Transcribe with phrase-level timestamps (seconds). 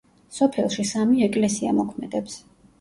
[0.37, 2.43] სოფელში სამი ეკლესია მოქმედებს.